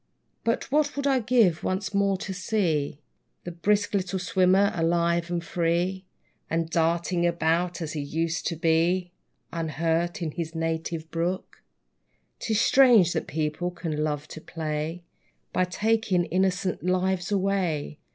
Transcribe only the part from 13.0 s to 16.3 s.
that people can love to play, By taking